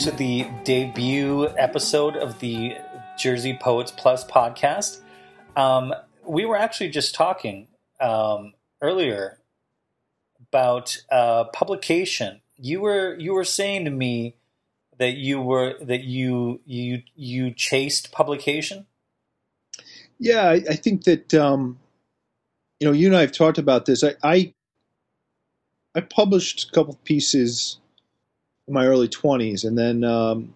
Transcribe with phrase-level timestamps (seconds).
[0.00, 2.74] To the debut episode of the
[3.18, 5.00] Jersey Poets Plus podcast.
[5.56, 5.92] Um,
[6.26, 7.68] we were actually just talking
[8.00, 9.40] um, earlier
[10.48, 12.40] about uh, publication.
[12.56, 14.36] You were you were saying to me
[14.96, 18.86] that you were that you you you chased publication.
[20.18, 21.78] Yeah, I, I think that um,
[22.78, 24.02] you know you and I have talked about this.
[24.02, 24.54] I I,
[25.94, 27.76] I published a couple pieces
[28.70, 30.54] my early twenties, and then um,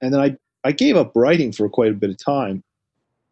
[0.00, 2.62] and then I I gave up writing for quite a bit of time.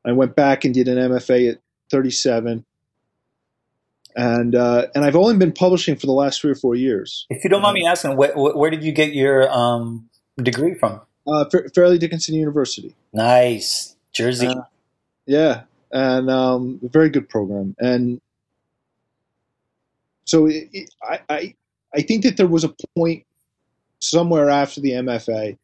[0.05, 1.59] I went back and did an MFA at
[1.91, 2.65] 37,
[4.17, 7.27] and uh, and I've only been publishing for the last three or four years.
[7.31, 11.01] If you don't mind me asking, where, where did you get your um, degree from?
[11.27, 11.45] Uh,
[11.75, 12.95] Fairleigh Dickinson University.
[13.13, 14.49] Nice, Jersey.
[14.49, 14.63] Uh,
[15.27, 17.77] yeah, and um, a very good program.
[17.79, 18.21] And
[20.25, 21.55] so it, it, I, I
[21.95, 23.25] I think that there was a point
[24.03, 25.57] somewhere after the MFA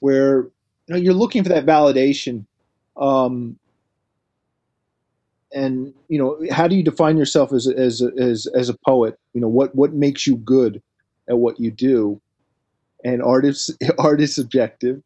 [0.00, 0.42] where
[0.86, 2.44] you know you're looking for that validation.
[2.96, 3.58] Um,
[5.52, 9.18] and you know, how do you define yourself as as as as a poet?
[9.32, 10.82] You know, what what makes you good
[11.28, 12.20] at what you do?
[13.04, 15.02] And art is art is subjective,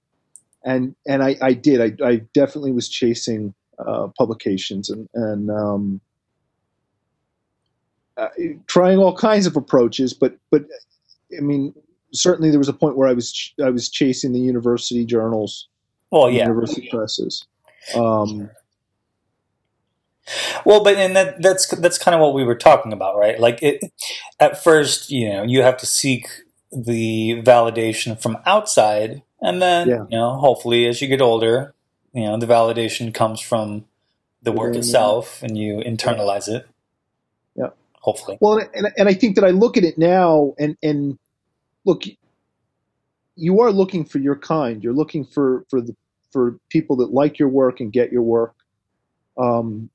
[0.64, 6.00] and and I, I did I, I definitely was chasing uh, publications and and um,
[8.16, 8.28] uh,
[8.66, 10.64] trying all kinds of approaches, but but
[11.36, 11.74] I mean
[12.14, 15.68] certainly there was a point where I was ch- I was chasing the university journals,
[16.10, 17.46] well yeah, university presses.
[17.94, 18.50] Um,
[20.64, 23.38] well, but and that that's that's kind of what we were talking about, right?
[23.38, 23.92] Like it,
[24.40, 26.28] at first, you know, you have to seek
[26.72, 30.04] the validation from outside, and then yeah.
[30.08, 31.74] you know, hopefully, as you get older,
[32.12, 33.84] you know, the validation comes from
[34.42, 35.48] the work yeah, itself, yeah.
[35.48, 36.66] and you internalize it.
[37.54, 37.70] Yeah,
[38.00, 38.38] hopefully.
[38.40, 41.18] Well, and and I think that I look at it now, and and
[41.84, 42.04] look,
[43.36, 44.82] you are looking for your kind.
[44.82, 45.94] You're looking for for the
[46.32, 48.54] for people that like your work and get your work.
[49.38, 49.90] Um,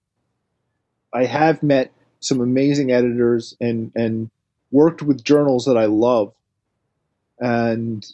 [1.13, 4.29] I have met some amazing editors and and
[4.72, 6.33] worked with journals that I love
[7.39, 8.06] and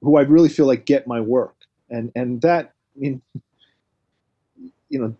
[0.00, 1.54] who I really feel like get my work.
[1.90, 3.22] And and that I mean
[4.88, 5.14] you know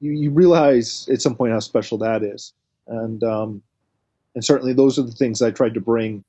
[0.00, 2.52] you, you realize at some point how special that is.
[2.86, 3.62] And um,
[4.34, 6.24] and certainly those are the things I tried to bring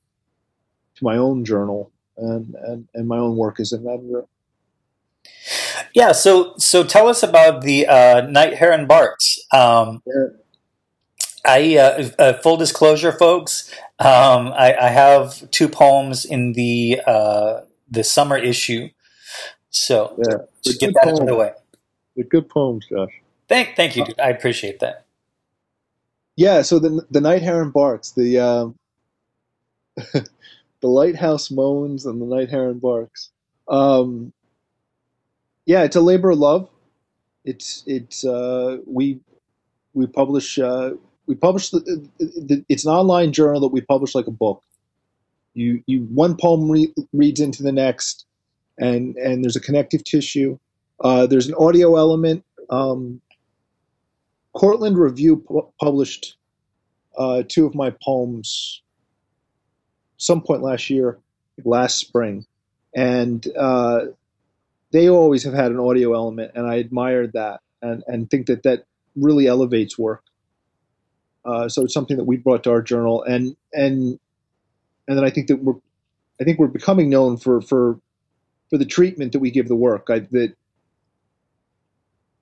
[0.98, 4.24] to my own journal and, and, and my own work as an editor.
[5.94, 9.38] Yeah, so so tell us about the uh, Night Heron Barks.
[9.52, 10.26] Um, yeah.
[11.46, 13.72] I uh, uh, full disclosure, folks.
[13.98, 17.60] Um, I, I, have two poems in the uh,
[17.90, 18.90] the summer issue,
[19.70, 20.36] so yeah.
[20.62, 21.52] just get that out of the way.
[22.14, 23.10] They're good poems, Josh.
[23.48, 24.04] Thank thank you.
[24.04, 24.20] Dude.
[24.20, 25.06] I appreciate that.
[26.36, 28.74] Yeah, so the the Night Heron Barks, the um,
[30.80, 33.30] the lighthouse moans and the night heron barks.
[33.68, 34.32] Um,
[35.66, 36.68] yeah, it's a labor of love.
[37.44, 39.20] It's it's uh, we
[39.94, 40.92] we publish uh,
[41.26, 44.62] we publish the, the, it's an online journal that we publish like a book.
[45.54, 48.26] You you one poem re- reads into the next,
[48.78, 50.58] and and there's a connective tissue.
[51.00, 52.44] Uh, there's an audio element.
[52.70, 53.20] Um,
[54.52, 56.36] Cortland Review pu- published
[57.16, 58.82] uh, two of my poems
[60.18, 61.18] some point last year,
[61.64, 62.46] last spring,
[62.94, 64.06] and uh,
[64.92, 68.62] they always have had an audio element, and I admired that and, and think that
[68.64, 68.84] that
[69.16, 70.22] really elevates work.
[71.44, 74.18] Uh, so it's something that we brought to our journal, and and
[75.06, 75.80] and then I think that we're
[76.40, 77.98] I think we're becoming known for for
[78.70, 80.08] for the treatment that we give the work.
[80.10, 80.54] I, that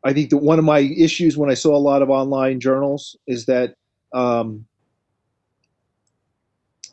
[0.04, 3.16] I think that one of my issues when I saw a lot of online journals
[3.26, 3.74] is that
[4.12, 4.66] um,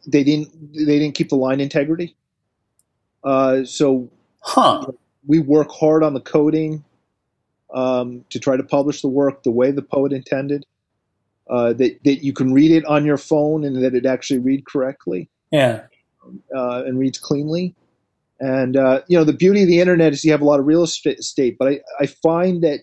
[0.08, 2.16] they didn't they didn't keep the line integrity.
[3.24, 4.10] Uh, so
[4.42, 4.86] huh
[5.26, 6.84] we work hard on the coding
[7.74, 10.66] um, to try to publish the work the way the poet intended.
[11.50, 14.66] Uh, that that you can read it on your phone and that it actually read
[14.66, 15.30] correctly.
[15.52, 15.84] Yeah,
[16.56, 17.76] uh, and reads cleanly.
[18.40, 20.66] And uh, you know the beauty of the internet is you have a lot of
[20.66, 22.80] real estate, but I, I find that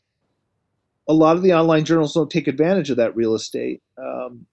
[1.08, 3.82] a lot of the online journals don't take advantage of that real estate.
[3.98, 4.46] Um,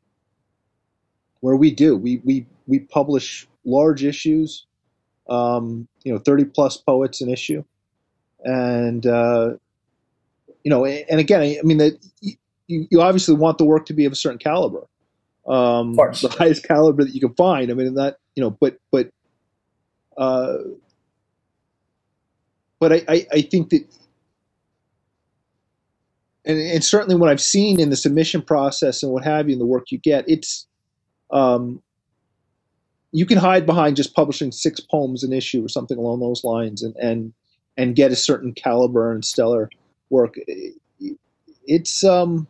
[1.42, 4.66] where we do, we we we publish large issues,
[5.30, 7.64] um, you know, thirty plus poets an issue,
[8.44, 9.54] and uh,
[10.64, 14.06] you know, and again, I mean that you, you obviously want the work to be
[14.06, 14.88] of a certain caliber,
[15.48, 17.72] um, the highest caliber that you can find.
[17.72, 19.10] I mean, that you know, but but
[20.18, 20.58] uh,
[22.80, 23.88] but I, I, I think that.
[26.46, 29.60] And, and certainly, what I've seen in the submission process and what have you, in
[29.60, 30.66] the work you get, it's
[31.32, 31.82] um,
[33.12, 36.84] you can hide behind just publishing six poems an issue or something along those lines,
[36.84, 37.34] and and
[37.78, 39.70] and get a certain caliber and stellar
[40.10, 40.36] work.
[41.66, 42.48] It's um,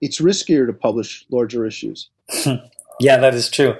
[0.00, 2.08] it's riskier to publish larger issues.
[3.00, 3.76] yeah, that is true.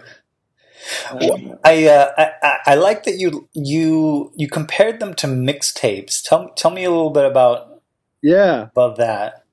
[1.14, 6.26] Well, I, uh, I I like that you you you compared them to mixtapes.
[6.26, 7.82] Tell tell me a little bit about
[8.22, 9.44] yeah about that.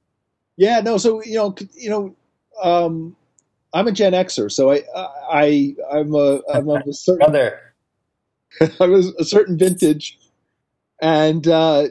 [0.56, 0.97] Yeah, no.
[0.97, 2.15] So you know you know
[2.63, 3.15] um,
[3.77, 4.81] I'm a Gen Xer, so I
[5.31, 7.59] I I'm a I'm of a certain Brother.
[8.79, 10.18] I was a certain vintage,
[11.00, 11.89] and uh,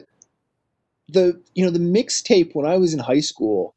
[1.07, 3.73] the you know the mixtape when I was in high school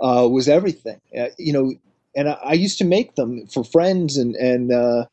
[0.00, 1.02] uh, was everything.
[1.16, 1.74] Uh, you know,
[2.16, 5.04] and I, I, used to make them for friends and and uh,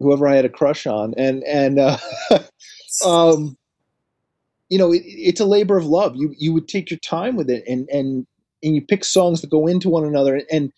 [0.00, 1.98] whoever I had a crush on, and and uh,
[3.06, 3.56] um,
[4.70, 6.16] you know, it, it's a labor of love.
[6.16, 8.26] You you would take your time with it, and and
[8.62, 10.72] and you pick songs that go into one another, and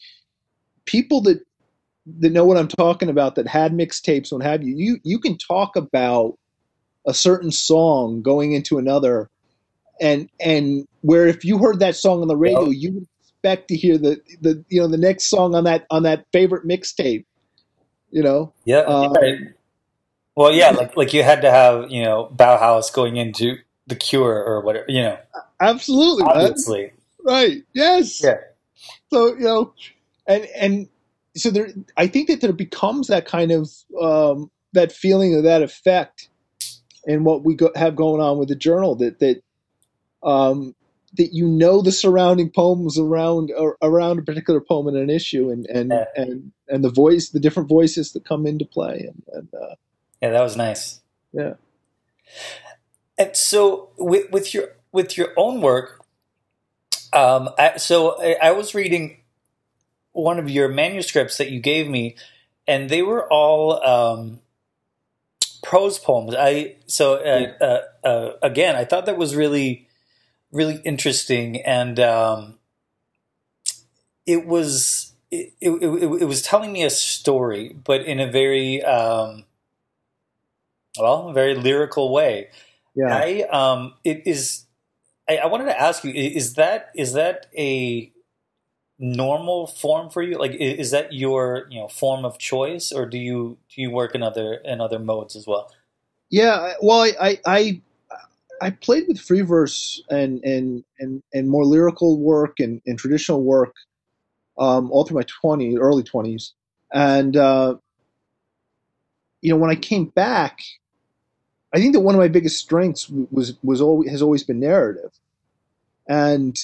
[0.84, 1.40] people that
[2.19, 5.38] that know what I'm talking about that had mixtapes, what have you, you you can
[5.38, 6.38] talk about
[7.06, 9.31] a certain song going into another
[10.00, 13.76] and and where if you heard that song on the radio you would expect to
[13.76, 17.25] hear the the you know the next song on that on that favorite mixtape
[18.10, 18.52] you know?
[18.64, 18.78] Yeah.
[18.78, 19.12] Uh,
[20.37, 23.56] well yeah like like you had to have you know bauhaus going into
[23.87, 25.19] the cure or whatever you know.
[25.60, 26.92] Absolutely obviously.
[27.25, 27.62] Right.
[27.73, 28.23] Yes.
[28.23, 28.37] Yeah.
[29.11, 29.75] So you know
[30.26, 30.88] and and
[31.37, 35.62] so there i think that there becomes that kind of um that feeling of that
[35.62, 36.29] effect
[37.06, 39.43] and what we go, have going on with the journal that that
[40.23, 40.75] um,
[41.17, 45.67] that you know the surrounding poems around around a particular poem in an issue and
[45.67, 46.05] and yeah.
[46.17, 49.75] and and the voice the different voices that come into play and, and uh,
[50.23, 51.00] yeah that was nice.
[51.32, 51.55] Yeah.
[53.19, 56.03] And so with with your with your own work
[57.14, 59.19] um I, so I, I was reading
[60.12, 62.16] one of your manuscripts that you gave me
[62.66, 64.40] and they were all um
[65.64, 66.34] prose poems.
[66.38, 69.88] I so uh, uh, uh, again, I thought that was really,
[70.52, 72.59] really interesting, and um,
[74.26, 78.83] it was it, it, it, it, was telling me a story, but in a very
[78.85, 79.44] um,
[80.99, 82.50] well, very lyrical way.
[82.94, 84.66] Yeah, I um, it is.
[85.28, 88.12] I, I wanted to ask you: is that is that a
[88.99, 90.38] normal form for you?
[90.38, 94.14] Like, is that your you know form of choice, or do you do you work
[94.14, 95.73] in other in other modes as well?
[96.31, 97.81] Yeah, well, I I
[98.61, 103.43] I played with free verse and and and and more lyrical work and, and traditional
[103.43, 103.75] work
[104.59, 106.52] um, all through my twenties, early twenties,
[106.93, 107.76] and uh,
[109.43, 110.61] you know when I came back,
[111.75, 115.11] I think that one of my biggest strengths was was always has always been narrative,
[116.09, 116.57] and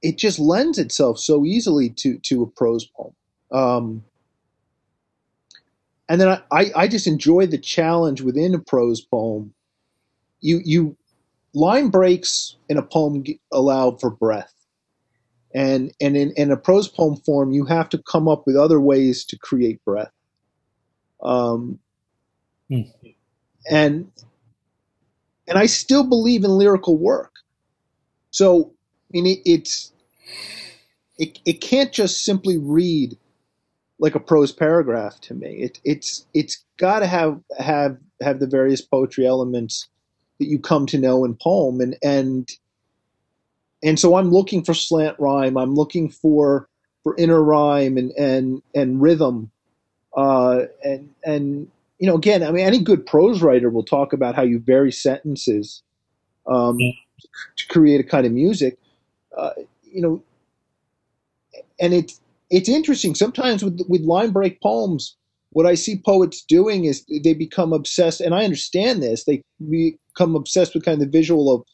[0.00, 3.14] it just lends itself so easily to to a prose poem.
[3.52, 4.04] Um,
[6.08, 9.52] and then I, I, I just enjoy the challenge within a prose poem.
[10.40, 10.96] You you
[11.52, 14.54] line breaks in a poem allow for breath,
[15.54, 18.80] and and in, in a prose poem form, you have to come up with other
[18.80, 20.12] ways to create breath.
[21.22, 21.78] Um,
[22.70, 22.82] hmm.
[23.70, 24.10] and
[25.48, 27.32] and I still believe in lyrical work.
[28.30, 29.92] So I mean, it, it's
[31.18, 33.18] it, it can't just simply read
[33.98, 35.56] like a prose paragraph to me.
[35.56, 39.88] It, it's it's got to have have have the various poetry elements
[40.38, 42.50] that you come to know in poem, and and
[43.82, 45.56] and so I'm looking for slant rhyme.
[45.56, 46.68] I'm looking for
[47.02, 49.50] for inner rhyme and and and rhythm,
[50.16, 54.34] uh, and and you know again, I mean, any good prose writer will talk about
[54.34, 55.82] how you vary sentences
[56.48, 56.76] um,
[57.56, 58.76] to create a kind of music
[59.36, 59.50] uh,
[59.82, 60.22] you know,
[61.80, 63.14] and it's it's interesting.
[63.14, 65.16] Sometimes with with line break poems,
[65.50, 69.24] what I see poets doing is they become obsessed, and I understand this.
[69.24, 71.64] They become obsessed with kind of the visual of,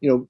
[0.00, 0.28] you know,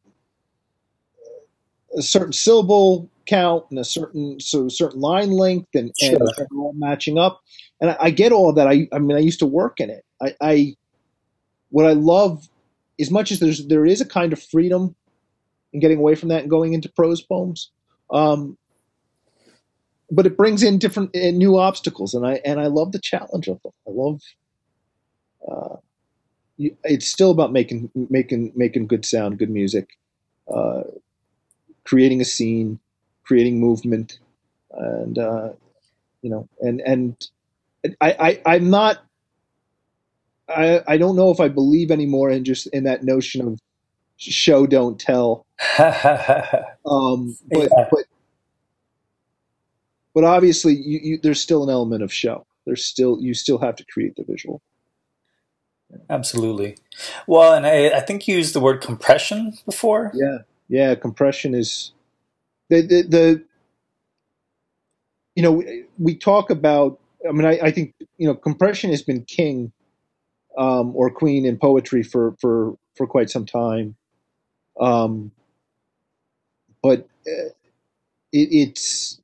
[1.96, 6.10] a certain syllable count and a certain so certain line length and, sure.
[6.10, 7.40] and, and all matching up.
[7.80, 8.66] And I, I, get all that.
[8.66, 10.04] I I mean I used to work in it.
[10.21, 10.76] I, I
[11.71, 12.49] what I love
[12.99, 14.95] as much as there's there is a kind of freedom
[15.73, 17.71] in getting away from that and going into prose poems.
[18.11, 18.56] Um,
[20.11, 23.49] but it brings in different uh, new obstacles, and I and I love the challenge
[23.49, 23.73] of them.
[23.87, 24.23] I love.
[25.47, 25.76] Uh,
[26.59, 29.99] it's still about making making making good sound, good music,
[30.52, 30.83] uh,
[31.85, 32.78] creating a scene,
[33.25, 34.18] creating movement,
[34.71, 35.50] and uh,
[36.23, 37.28] you know, and and
[38.00, 39.02] I, I I'm not.
[40.49, 43.59] I I don't know if I believe anymore in just in that notion of
[44.16, 45.47] show don't tell.
[45.78, 47.88] um, but, yeah.
[47.90, 48.05] but
[50.14, 52.47] but obviously, you, you, there's still an element of show.
[52.64, 54.62] There's still you still have to create the visual.
[56.11, 56.76] Absolutely.
[57.26, 60.11] Well, and I, I think you used the word compression before.
[60.14, 60.38] Yeah,
[60.69, 60.95] yeah.
[60.95, 61.93] Compression is
[62.71, 63.45] the the, the
[65.35, 66.99] you know we, we talk about.
[67.28, 69.73] I mean, I, I think you know compression has been king
[70.59, 73.97] um, or queen in poetry for for for quite some time.
[74.80, 75.33] Um,
[76.83, 77.50] but uh,
[78.33, 79.21] it, it's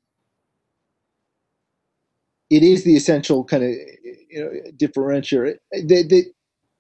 [2.53, 5.57] it is the essential kind of you know, differentiator.
[5.73, 6.25] The, the,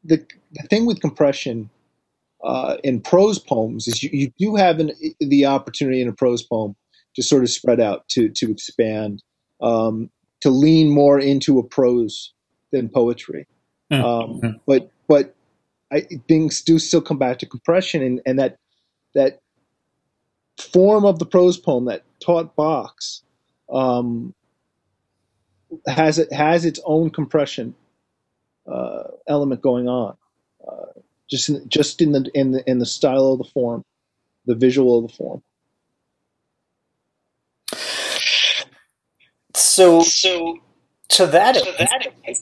[0.04, 1.70] the, the thing with compression
[2.44, 6.42] uh, in prose poems is you, you do have an, the opportunity in a prose
[6.42, 6.76] poem
[7.16, 9.22] to sort of spread out, to, to expand,
[9.62, 10.10] um,
[10.42, 12.32] to lean more into a prose
[12.70, 13.46] than poetry.
[13.90, 14.04] Mm-hmm.
[14.44, 15.34] Um, but but
[15.92, 18.58] I, things do still come back to compression and, and that
[19.14, 19.40] that
[20.58, 23.22] form of the prose poem, that taut box,
[23.72, 24.34] um,
[25.86, 27.74] has it has its own compression
[28.70, 30.16] uh, element going on,
[30.66, 33.84] uh, just in, just in the in the in the style of the form,
[34.46, 35.42] the visual of the form.
[39.72, 40.58] So so
[41.08, 42.36] to that, to that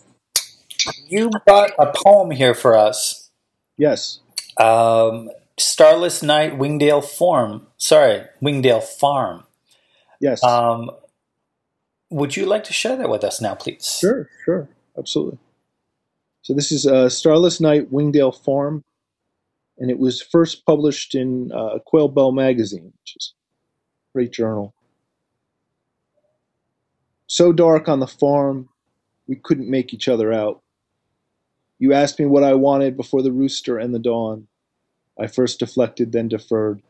[1.07, 3.31] you brought a poem here for us.
[3.77, 4.19] Yes.
[4.57, 7.69] Um, Starless Night, Wingdale Farm.
[7.77, 9.45] Sorry, Wingdale Farm.
[10.21, 10.43] Yes.
[10.43, 10.91] Um,
[12.11, 13.99] would you like to share that with us now, please?
[14.01, 14.69] Sure, sure,
[14.99, 15.39] absolutely.
[16.43, 18.83] So this is uh, Starless Night, Wingdale Farm,
[19.79, 23.35] and it was first published in uh, Quail Bell magazine, which is
[24.11, 24.75] a great journal.
[27.31, 28.69] So dark on the farm,
[29.29, 30.63] we couldn't make each other out.
[31.79, 34.49] You asked me what I wanted before the rooster and the dawn.
[35.17, 36.83] I first deflected, then deferred.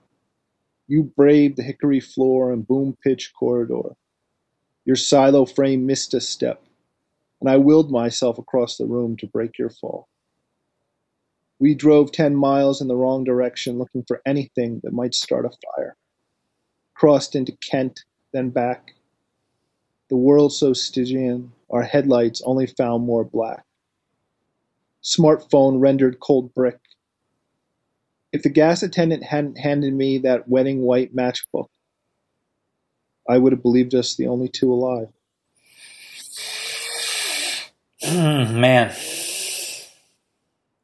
[0.89, 3.97] You braved the hickory floor and boom pitch corridor.
[4.87, 6.65] Your silo frame missed a step,
[7.43, 10.09] and I willed myself across the room to break your fall.
[11.59, 15.51] We drove 10 miles in the wrong direction looking for anything that might start a
[15.51, 15.97] fire.
[16.95, 18.95] Crossed into Kent, then back.
[20.11, 23.65] The world so Stygian, our headlights only found more black.
[25.05, 26.79] Smartphone rendered cold brick.
[28.33, 31.69] If the gas attendant hadn't handed me that wedding white matchbook,
[33.29, 35.09] I would have believed us the only two alive.
[38.03, 38.95] Mm, man.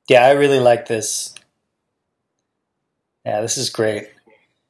[0.09, 1.35] Yeah, I really like this.
[3.25, 4.09] Yeah, this is great.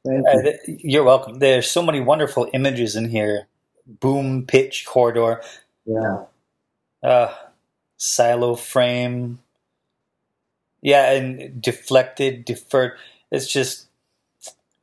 [0.03, 0.49] Thank you.
[0.49, 1.37] Uh, you're welcome.
[1.37, 3.47] There's so many wonderful images in here.
[3.87, 5.41] Boom, pitch, corridor.
[5.85, 6.25] Yeah.
[7.01, 7.33] Uh,
[7.97, 9.39] silo frame.
[10.81, 12.93] Yeah, and deflected, deferred.
[13.31, 13.87] It's just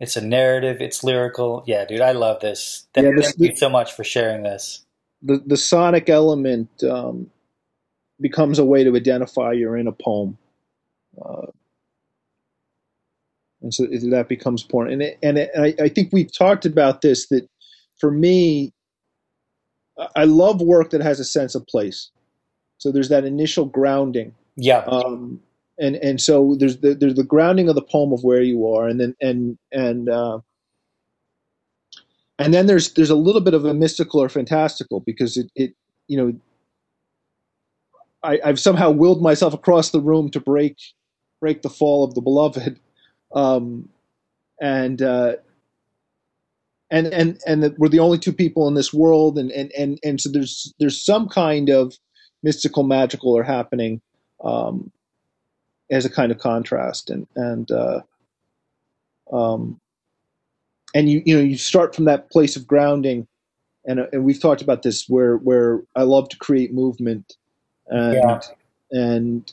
[0.00, 0.80] it's a narrative.
[0.80, 1.62] It's lyrical.
[1.66, 2.86] Yeah, dude, I love this.
[2.94, 4.84] Thank, yeah, this, thank you so much for sharing this.
[5.22, 7.30] The the sonic element um,
[8.20, 10.36] becomes a way to identify you're in a poem,
[11.24, 11.46] uh,
[13.62, 14.94] and so that becomes important.
[14.94, 17.28] And it, and, it, and I, I think we've talked about this.
[17.28, 17.48] That
[17.98, 18.72] for me,
[20.16, 22.10] I love work that has a sense of place.
[22.78, 24.34] So there's that initial grounding.
[24.56, 24.80] Yeah.
[24.80, 25.40] Um,
[25.78, 28.86] and and so there's the there's the grounding of the poem of where you are,
[28.86, 30.38] and then and and uh,
[32.38, 35.74] and then there's there's a little bit of a mystical or fantastical because it it
[36.06, 36.32] you know
[38.22, 40.76] I, I've somehow willed myself across the room to break
[41.40, 42.78] break the fall of the beloved,
[43.34, 43.88] um,
[44.60, 45.34] and uh,
[46.94, 49.98] and and and that we're the only two people in this world, and and and
[50.04, 51.98] and so there's there's some kind of
[52.44, 54.00] mystical, magical or happening
[54.44, 54.92] um,
[55.90, 58.00] as a kind of contrast and and uh,
[59.32, 59.80] um,
[60.94, 63.26] and you you know you start from that place of grounding
[63.84, 67.36] and and we've talked about this where where I love to create movement
[67.88, 68.40] and yeah.
[68.92, 69.52] and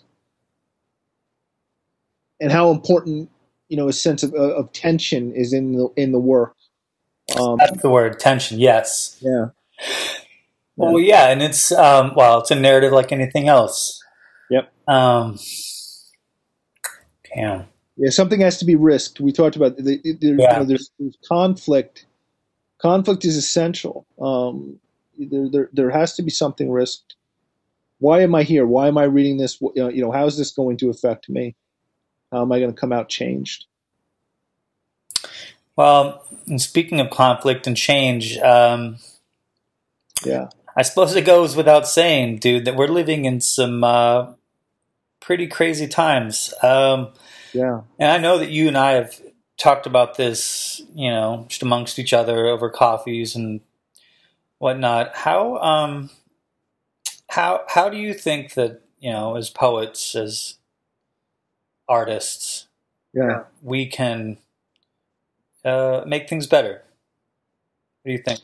[2.39, 3.31] and how important
[3.67, 6.55] you know a sense of, of tension is in the in the work
[7.39, 9.47] um, that's the word tension yes yeah
[10.75, 14.01] well yeah and it's um, well it's a narrative like anything else
[14.49, 15.37] yep um,
[17.35, 17.67] Damn.
[17.97, 19.19] Yeah, something has to be risked.
[19.19, 20.29] We talked about the, the, yeah.
[20.29, 22.05] you know, there's, there's, conflict.
[22.79, 24.05] Conflict is essential.
[24.19, 24.79] Um,
[25.17, 27.15] there, there, there has to be something risked.
[27.99, 28.65] Why am I here?
[28.65, 29.61] Why am I reading this?
[29.61, 31.55] You know, how is this going to affect me?
[32.31, 33.65] How am I going to come out changed?
[35.81, 36.23] Well,
[36.57, 38.97] speaking of conflict and change, um,
[40.23, 44.33] yeah, I suppose it goes without saying, dude, that we're living in some uh,
[45.21, 46.53] pretty crazy times.
[46.61, 47.13] Um,
[47.51, 47.81] yeah.
[47.97, 49.19] And I know that you and I have
[49.57, 53.61] talked about this, you know, just amongst each other over coffees and
[54.59, 55.15] whatnot.
[55.15, 56.11] How um
[57.27, 60.59] how how do you think that you know as poets as
[61.89, 62.67] artists
[63.15, 63.45] Yeah.
[63.63, 64.37] we can
[65.65, 66.81] uh, make things better?
[68.03, 68.39] What do you think?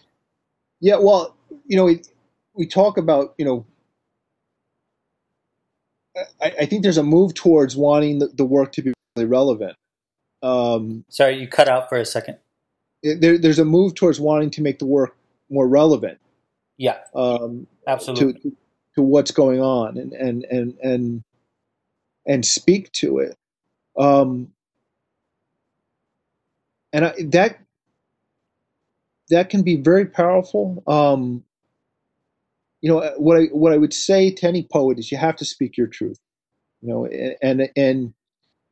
[0.80, 2.02] Yeah, well, you know, we,
[2.54, 3.66] we talk about, you know,
[6.42, 9.76] I, I think there's a move towards wanting the, the work to be really relevant.
[10.42, 12.38] Um, Sorry, you cut out for a second.
[13.04, 15.16] there, there's a move towards wanting to make the work
[15.50, 16.20] more relevant
[16.78, 18.42] Yeah, um, absolutely.
[18.42, 18.56] to
[18.96, 21.24] to what's going on and and and and
[22.26, 23.36] and speak to it.
[23.98, 24.52] Um,
[26.94, 27.60] and I, that
[29.30, 30.84] that can be very powerful.
[30.88, 31.44] Um,
[32.82, 35.46] you know what I what I would say to any poet is you have to
[35.46, 36.20] speak your truth.
[36.82, 37.06] You know,
[37.42, 38.14] and and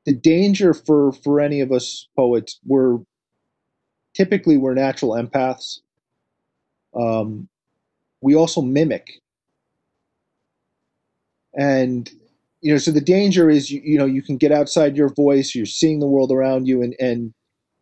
[0.06, 3.00] the danger for for any of us poets we're
[4.16, 5.80] typically we're natural empaths.
[6.96, 7.50] Um,
[8.22, 9.22] we also mimic,
[11.54, 12.10] and
[12.62, 15.56] you know, so the danger is you, you know you can get outside your voice.
[15.56, 17.34] You're seeing the world around you, and and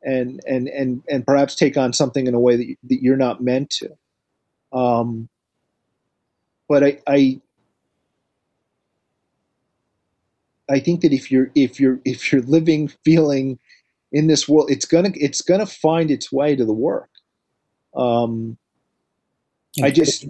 [0.03, 3.17] and and and and perhaps take on something in a way that, you, that you're
[3.17, 3.89] not meant to.
[4.77, 5.29] Um,
[6.69, 7.41] but I, I
[10.69, 13.59] I think that if you're if you're if you're living feeling
[14.11, 17.09] in this world, it's gonna it's gonna find its way to the work.
[17.95, 18.57] Um,
[19.81, 20.25] I just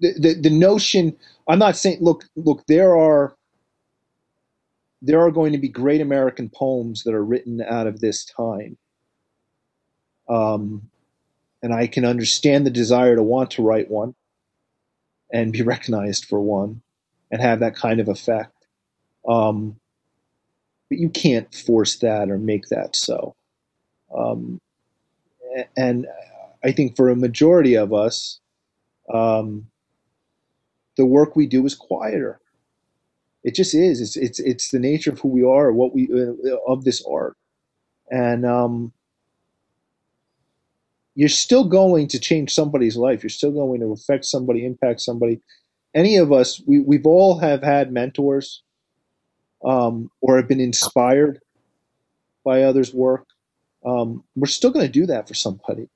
[0.00, 1.16] the, the the notion.
[1.48, 3.36] I'm not saying look look there are
[5.02, 8.78] there are going to be great American poems that are written out of this time.
[10.28, 10.90] Um,
[11.62, 14.14] and I can understand the desire to want to write one
[15.32, 16.82] and be recognized for one
[17.30, 18.52] and have that kind of effect.
[19.28, 19.76] Um,
[20.88, 23.34] but you can't force that or make that so.
[24.16, 24.60] Um,
[25.76, 26.06] and
[26.62, 28.40] I think for a majority of us,
[29.12, 29.68] um,
[30.96, 32.40] the work we do is quieter.
[33.44, 34.00] It just is.
[34.00, 37.36] It's it's it's the nature of who we are, what we uh, of this art,
[38.10, 38.92] and um,
[41.16, 43.22] you're still going to change somebody's life.
[43.22, 45.40] You're still going to affect somebody, impact somebody.
[45.94, 48.62] Any of us, we we've all have had mentors,
[49.64, 51.40] um, or have been inspired
[52.44, 53.26] by others' work.
[53.84, 55.88] Um, we're still going to do that for somebody,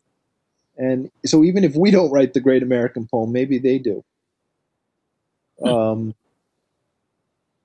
[0.79, 4.03] and so even if we don't write the great American poem, maybe they do.
[5.65, 6.15] Um,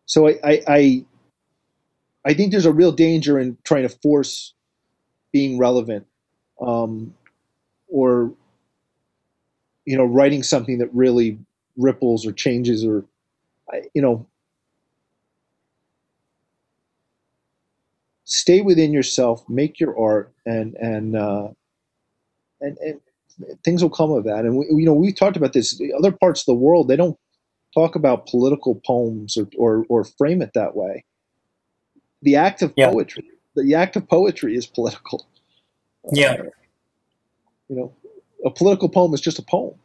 [0.06, 1.06] so I, I, I,
[2.26, 4.54] I think there's a real danger in trying to force
[5.32, 6.06] being relevant,
[6.62, 7.13] um,
[7.88, 8.34] or
[9.86, 11.38] you know, writing something that really
[11.78, 13.06] ripples or changes or,
[13.93, 14.26] you know,
[18.24, 21.50] stay within yourself, make your art, and and uh,
[22.62, 23.02] and, and
[23.63, 24.45] things will come of that.
[24.45, 25.78] And we, you know, we've talked about this.
[25.78, 27.17] The other parts of the world, they don't
[27.74, 31.04] talk about political poems or or, or frame it that way.
[32.24, 32.89] The act of Yeah.
[32.91, 35.28] poetry, the act of poetry is political.
[36.12, 36.34] Yeah.
[36.34, 36.50] Uh,
[37.69, 37.93] you know,
[38.45, 39.75] a political poem is just a poem,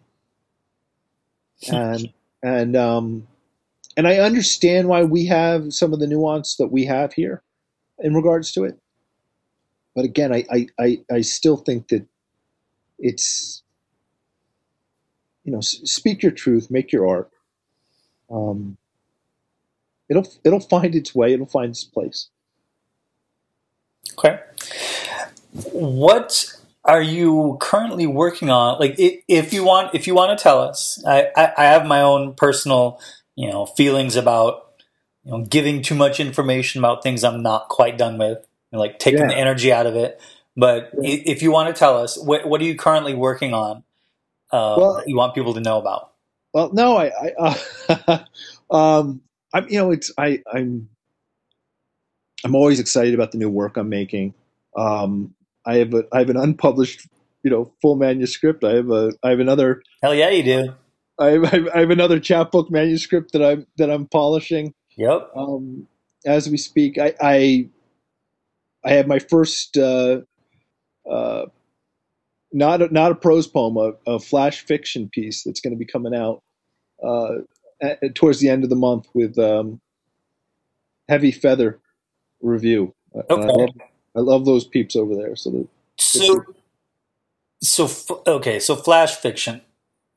[1.72, 2.12] and
[2.42, 3.26] and um,
[3.96, 7.42] and I understand why we have some of the nuance that we have here
[7.98, 8.78] in regards to it.
[9.94, 12.06] But again, I I, I, I still think that
[12.98, 13.62] it's
[15.44, 17.30] you know speak your truth, make your art.
[18.30, 18.76] Um,
[20.08, 21.32] it'll it'll find its way.
[21.32, 22.28] It'll find its place.
[24.18, 24.40] Okay.
[25.72, 26.59] What
[26.90, 28.79] are you currently working on?
[28.81, 32.03] Like, if you want, if you want to tell us, I, I, I have my
[32.03, 33.00] own personal,
[33.37, 34.66] you know, feelings about,
[35.24, 38.38] you know, giving too much information about things I'm not quite done with,
[38.72, 39.29] know, like taking Yeah.
[39.29, 40.20] the energy out of it.
[40.57, 41.20] But Yeah.
[41.26, 43.85] if you want to tell us, what, what are you currently working on
[44.53, 46.11] uh, Well- that you want people to know about?
[46.53, 47.55] Well, no, I, I
[48.09, 48.18] uh,
[48.74, 49.20] um,
[49.55, 50.88] I'm, you know, it's I, I'm,
[52.44, 54.35] I'm always excited about the new work I'm making.
[54.76, 55.35] Um,
[55.66, 57.06] I have a, I have an unpublished,
[57.42, 58.64] you know, full manuscript.
[58.64, 60.74] I have a, I have another, Hell yeah, you do.
[61.18, 65.30] I have, I have another chapbook manuscript that I'm that I'm polishing Yep.
[65.36, 65.86] um,
[66.26, 66.98] as we speak.
[66.98, 67.68] I, I,
[68.84, 70.20] I have my first, uh,
[71.10, 71.46] uh,
[72.52, 75.86] not a, not a prose poem, a, a flash fiction piece that's going to be
[75.86, 76.42] coming out
[77.02, 77.36] uh,
[77.80, 79.80] at, towards the end of the month with um,
[81.08, 81.80] Heavy Feather
[82.40, 82.94] Review.
[83.14, 83.48] Uh, Okay.
[83.48, 83.70] I, love,
[84.16, 85.36] I love those peeps over there.
[85.36, 85.68] So
[85.98, 86.44] So,
[87.62, 89.62] so f- okay, so flash fiction.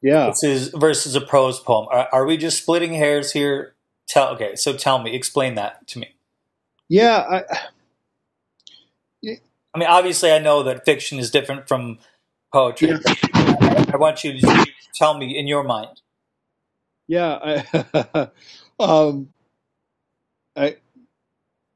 [0.01, 1.87] yeah, is versus a prose poem.
[1.91, 3.75] Are, are we just splitting hairs here?
[4.07, 4.55] Tell okay.
[4.55, 6.15] So tell me, explain that to me.
[6.89, 7.57] yeah, I,
[9.73, 11.99] I mean, obviously, I know that fiction is different from
[12.51, 12.89] poetry.
[12.89, 12.99] Yeah.
[13.33, 16.01] I want you to tell me in your mind.
[17.07, 18.29] Yeah, I,
[18.79, 19.29] um,
[20.55, 20.77] I,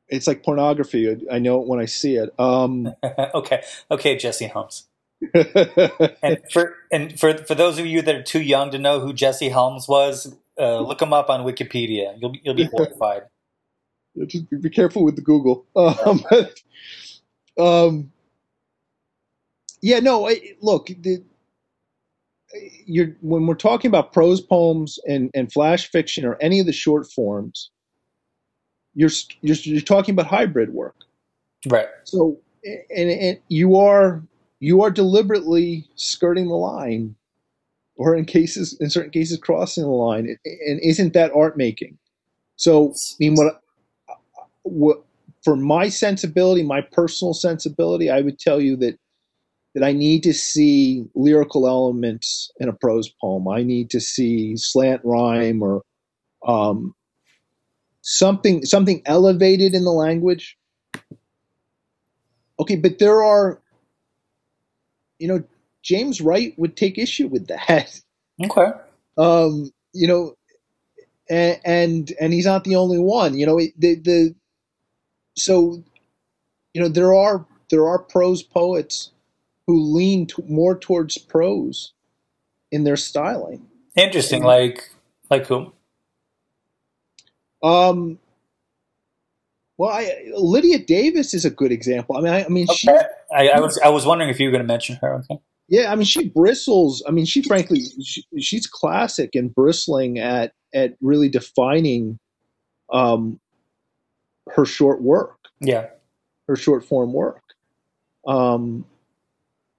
[0.09, 1.17] it's like pornography.
[1.31, 2.33] I, know it when I see it.
[2.39, 2.93] Um,
[3.33, 4.87] okay, okay, Jesse Helms.
[5.33, 9.13] and for and for for those of you that are too young to know who
[9.13, 12.15] Jesse Helms was, uh, look him up on Wikipedia.
[12.19, 13.23] You'll you'll be horrified.
[14.27, 15.65] Just be careful with the Google.
[15.75, 16.23] Um,
[17.59, 18.11] um,
[19.81, 20.27] yeah, no.
[20.27, 21.23] I, look, the,
[22.85, 26.73] you're when we're talking about prose poems and, and flash fiction or any of the
[26.73, 27.69] short forms,
[28.97, 30.95] you're, you're you're talking about hybrid work,
[31.67, 31.87] right?
[32.03, 34.23] So, and, and you are
[34.59, 37.15] you are deliberately skirting the line,
[37.95, 41.95] or in cases in certain cases crossing the line, and isn't that art making?
[42.55, 43.61] So, I mean, what
[44.63, 45.03] what
[45.43, 48.97] for my sensibility, my personal sensibility, I would tell you that
[49.75, 53.47] that I need to see lyrical elements in a prose poem.
[53.47, 55.83] I need to see slant rhyme or
[56.47, 56.95] um,
[58.07, 60.57] something something elevated in the language.
[62.59, 63.61] Okay, but there are,
[65.19, 65.43] you know,
[65.83, 68.01] James Wright would take issue with that.
[68.43, 68.71] Okay.
[69.17, 70.35] Um, you know,
[71.29, 73.37] and, and and he's not the only one.
[73.37, 74.35] You know, the the
[75.35, 75.83] so
[76.73, 79.11] you know there are there are prose poets
[79.65, 81.93] who lean t- more towards prose
[82.71, 83.67] in their styling.
[83.95, 84.91] Interesting, and, like
[85.29, 85.73] like whom?
[87.63, 88.19] Um.
[89.77, 92.17] Well, I, Lydia Davis is a good example.
[92.17, 92.75] I mean, I, I mean, okay.
[92.75, 92.89] she.
[93.31, 95.13] I, I, was I was wondering if you were going to mention her.
[95.15, 95.39] Okay.
[95.69, 97.03] Yeah, I mean, she bristles.
[97.07, 102.19] I mean, she frankly, she, she's classic in bristling at at really defining
[102.91, 103.39] um,
[104.51, 105.37] her short work.
[105.59, 105.87] Yeah,
[106.47, 107.43] her short form work.
[108.25, 108.85] Um,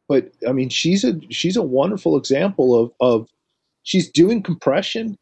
[0.08, 3.28] but I mean, she's a she's a wonderful example of of
[3.82, 5.18] she's doing compression.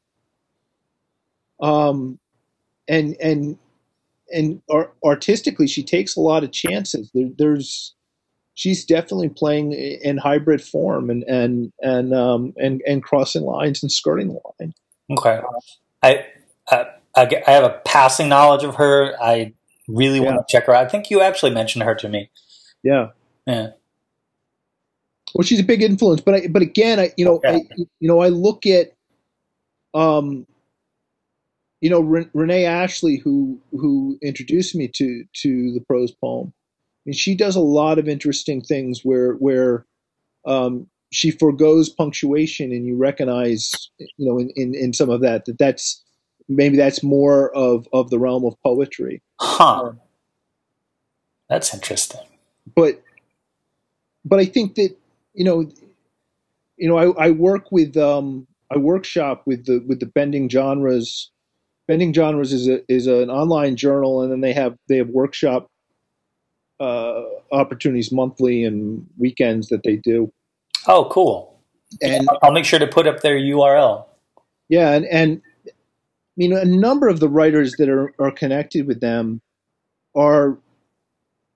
[1.61, 2.19] Um,
[2.89, 3.59] and and
[4.33, 4.63] and
[5.05, 7.11] artistically, she takes a lot of chances.
[7.15, 7.95] There, there's
[8.55, 13.93] she's definitely playing in hybrid form and and and um, and and crossing lines and
[13.93, 14.75] skirting the line.
[15.11, 15.41] Okay,
[16.03, 16.27] I,
[16.71, 19.15] I I have a passing knowledge of her.
[19.23, 19.53] I
[19.89, 20.25] really yeah.
[20.25, 20.85] want to check her out.
[20.85, 22.31] I think you actually mentioned her to me.
[22.83, 23.09] Yeah.
[23.47, 23.69] Yeah.
[25.35, 27.61] Well, she's a big influence, but I, but again, I you know I,
[28.01, 28.93] you know I look at
[29.93, 30.47] um
[31.81, 36.53] you know Re- Renee Ashley who who introduced me to to the prose poem.
[36.55, 39.87] I mean, she does a lot of interesting things where where
[40.47, 45.45] um, she foregoes punctuation, and you recognize you know in, in, in some of that
[45.47, 46.03] that that's
[46.49, 49.23] maybe that's more of of the realm of poetry.
[49.41, 49.85] Huh.
[49.89, 50.01] Um,
[51.49, 52.27] that's interesting.
[52.75, 53.03] But
[54.25, 54.97] but I think that
[55.35, 55.71] you know,
[56.77, 61.31] you know, I, I work with um, I workshop with the with the Bending Genres.
[61.89, 65.69] Bending Genres is a is an online journal, and then they have they have workshop
[66.81, 67.23] uh,
[67.53, 70.33] opportunities monthly and weekends that they do.
[70.89, 71.61] Oh, cool!
[72.03, 74.05] And I'll make sure to put up their URL.
[74.69, 75.71] Yeah, and and I
[76.37, 79.41] mean a number of the writers that are are connected with them
[80.17, 80.59] are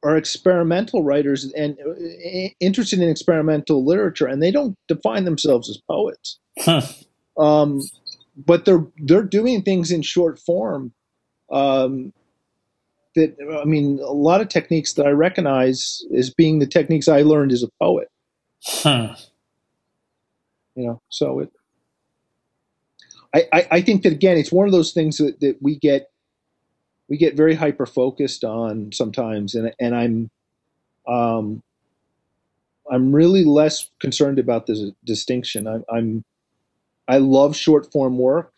[0.02, 5.78] are experimental writers and uh, interested in experimental literature, and they don't define themselves as
[5.88, 6.38] poets.
[7.38, 7.80] Um,
[8.36, 10.92] but they're they're doing things in short form.
[11.50, 12.12] Um,
[13.14, 17.22] that I mean, a lot of techniques that I recognize as being the techniques I
[17.22, 18.08] learned as a poet.
[18.64, 19.14] Hmm.
[20.76, 21.52] You know, so it.
[23.32, 26.10] I, I, I think that again, it's one of those things that, that we get
[27.08, 30.30] we get very hyper focused on sometimes, and and I'm
[31.06, 31.62] um,
[32.90, 35.66] I'm really less concerned about this distinction.
[35.66, 36.24] I'm, I'm
[37.08, 38.52] I love short form work,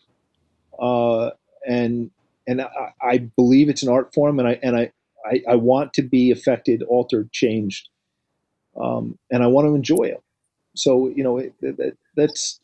[0.79, 1.31] uh,
[1.67, 2.11] and
[2.47, 4.91] and I, I, believe it's an art form, and I and I,
[5.25, 7.89] I, I want to be affected, altered, changed,
[8.79, 10.21] um, and I want to enjoy it.
[10.75, 12.59] So you know it, it, that's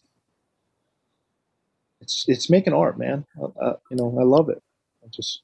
[2.01, 3.25] it's it's making art, man.
[3.41, 4.61] Uh, you know I love it.
[5.03, 5.41] I just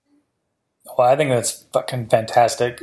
[0.97, 2.81] well, I think that's fucking fantastic.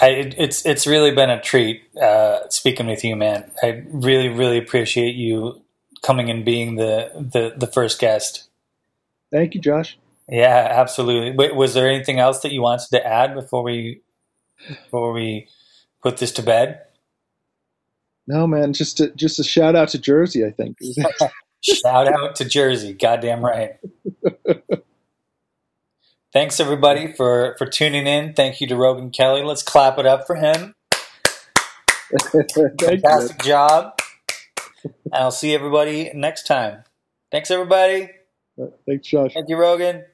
[0.00, 3.50] I, it's it's really been a treat uh, speaking with you, man.
[3.62, 5.62] I really really appreciate you
[6.02, 8.48] coming and being the the, the first guest.
[9.32, 9.98] Thank you, Josh.
[10.28, 11.32] Yeah, absolutely.
[11.32, 14.02] Wait, was there anything else that you wanted to add before we
[14.68, 15.48] before we
[16.02, 16.82] put this to bed?
[18.26, 18.72] No, man.
[18.72, 20.44] Just a, just a shout out to Jersey.
[20.44, 20.78] I think.
[21.62, 22.92] shout out to Jersey.
[22.92, 23.72] Goddamn right.
[26.32, 28.34] Thanks everybody for for tuning in.
[28.34, 29.42] Thank you to Rogan Kelly.
[29.42, 30.76] Let's clap it up for him.
[32.80, 33.98] Fantastic job.
[35.12, 36.84] I'll see everybody next time.
[37.30, 38.10] Thanks, everybody.
[38.86, 39.34] Thanks, Josh.
[39.34, 40.04] Thank you, Rogan.